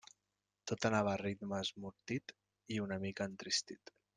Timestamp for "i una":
2.77-2.99